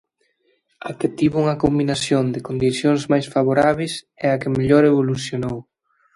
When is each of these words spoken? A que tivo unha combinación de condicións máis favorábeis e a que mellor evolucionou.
A 0.89 0.89
que 0.99 1.09
tivo 1.17 1.37
unha 1.43 1.59
combinación 1.63 2.23
de 2.33 2.45
condicións 2.47 3.01
máis 3.11 3.25
favorábeis 3.33 3.93
e 4.25 4.27
a 4.33 4.37
que 4.41 4.53
mellor 4.57 4.83
evolucionou. 4.85 5.57